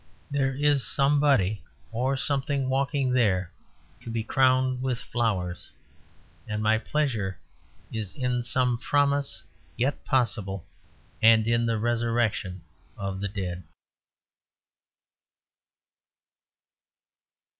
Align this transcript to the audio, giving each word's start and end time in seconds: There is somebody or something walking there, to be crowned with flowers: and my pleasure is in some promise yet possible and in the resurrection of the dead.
There 0.31 0.55
is 0.55 0.83
somebody 0.83 1.61
or 1.91 2.17
something 2.17 2.69
walking 2.69 3.11
there, 3.13 3.51
to 4.01 4.09
be 4.09 4.23
crowned 4.23 4.81
with 4.81 4.97
flowers: 4.97 5.71
and 6.47 6.63
my 6.63 6.79
pleasure 6.79 7.37
is 7.93 8.15
in 8.15 8.41
some 8.41 8.79
promise 8.79 9.43
yet 9.77 10.03
possible 10.03 10.65
and 11.21 11.47
in 11.47 11.67
the 11.67 11.77
resurrection 11.77 12.63
of 12.97 13.21
the 13.21 13.27
dead. 13.27 13.63